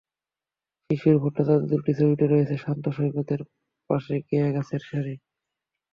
[0.85, 3.41] শিশির ভট্টাচার্য্যের দুটি ছবিতে রয়েছে শান্ত সৈকতের
[3.89, 5.15] পাশে কেয়া গাছের সারি।